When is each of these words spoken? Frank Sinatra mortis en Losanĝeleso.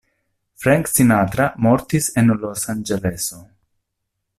Frank 0.63 0.89
Sinatra 0.93 1.47
mortis 1.67 2.09
en 2.23 2.35
Losanĝeleso. 2.41 3.43